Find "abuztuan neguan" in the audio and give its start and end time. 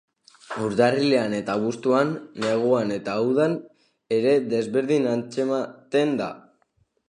1.61-2.95